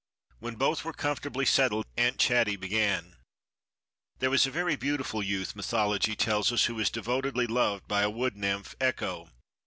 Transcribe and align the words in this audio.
When 0.39 0.55
both 0.55 0.83
were 0.83 0.93
comfortably 0.93 1.45
settled 1.45 1.85
Aunt 1.95 2.17
Chatty 2.17 2.55
began: 2.55 3.17
"There 4.17 4.31
was 4.31 4.47
a 4.47 4.49
very 4.49 4.75
beautiful 4.75 5.21
youth, 5.21 5.55
mythology 5.55 6.15
tells 6.15 6.51
us, 6.51 6.65
who 6.65 6.73
was 6.73 6.89
devotedly 6.89 7.45
loved 7.45 7.87
by 7.87 8.01
a 8.01 8.09
wood 8.09 8.35
nymph, 8.35 8.73
Echo. 8.81 9.29